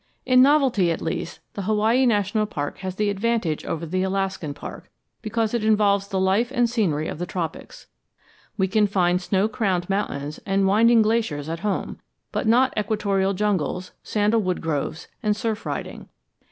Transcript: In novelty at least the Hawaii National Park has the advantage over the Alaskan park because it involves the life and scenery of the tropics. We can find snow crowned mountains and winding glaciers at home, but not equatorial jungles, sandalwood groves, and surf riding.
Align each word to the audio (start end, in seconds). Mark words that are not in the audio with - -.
In 0.25 0.41
novelty 0.41 0.89
at 0.91 0.99
least 0.99 1.41
the 1.53 1.61
Hawaii 1.61 2.07
National 2.07 2.47
Park 2.47 2.79
has 2.79 2.95
the 2.95 3.11
advantage 3.11 3.63
over 3.63 3.85
the 3.85 4.01
Alaskan 4.01 4.55
park 4.55 4.89
because 5.21 5.53
it 5.53 5.63
involves 5.63 6.07
the 6.07 6.19
life 6.19 6.49
and 6.51 6.67
scenery 6.67 7.07
of 7.07 7.19
the 7.19 7.27
tropics. 7.27 7.85
We 8.57 8.67
can 8.67 8.87
find 8.87 9.21
snow 9.21 9.47
crowned 9.47 9.91
mountains 9.91 10.39
and 10.43 10.65
winding 10.65 11.03
glaciers 11.03 11.49
at 11.49 11.59
home, 11.59 11.99
but 12.31 12.47
not 12.47 12.75
equatorial 12.75 13.35
jungles, 13.35 13.91
sandalwood 14.01 14.59
groves, 14.59 15.07
and 15.21 15.35
surf 15.37 15.67
riding. 15.67 16.09